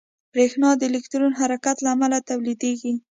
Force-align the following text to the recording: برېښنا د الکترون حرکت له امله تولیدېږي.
برېښنا 0.33 0.69
د 0.77 0.81
الکترون 0.89 1.33
حرکت 1.39 1.77
له 1.81 1.89
امله 1.95 2.17
تولیدېږي. 2.29 2.93